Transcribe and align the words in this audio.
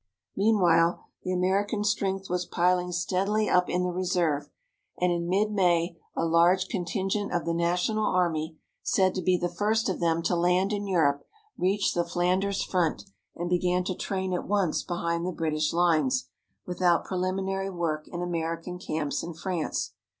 Meanwhile 0.35 0.99
the 1.21 1.31
American 1.31 1.83
strength 1.83 2.27
was 2.27 2.47
piling 2.47 2.91
steadily 2.91 3.47
up 3.47 3.69
in 3.69 3.83
the 3.83 3.91
reserve, 3.91 4.49
and 4.99 5.11
in 5.11 5.29
mid 5.29 5.51
May 5.51 5.95
a 6.15 6.25
large 6.25 6.69
contingent 6.69 7.31
of 7.31 7.45
the 7.45 7.53
National 7.53 8.07
Army, 8.07 8.57
said 8.81 9.13
to 9.13 9.21
be 9.21 9.37
the 9.37 9.47
first 9.47 9.89
of 9.89 9.99
them 9.99 10.23
to 10.23 10.35
land 10.35 10.73
in 10.73 10.87
Europe, 10.87 11.27
reached 11.55 11.93
the 11.93 12.03
Flanders 12.03 12.63
front 12.63 13.03
and 13.35 13.47
began 13.47 13.83
to 13.83 13.93
train 13.93 14.33
at 14.33 14.47
once 14.47 14.81
behind 14.81 15.23
the 15.23 15.31
British 15.31 15.71
lines, 15.71 16.29
without 16.65 17.05
preliminary 17.05 17.69
work 17.69 18.07
in 18.07 18.23
American 18.23 18.79
camps 18.79 19.21
in 19.21 19.35
France. 19.35 19.93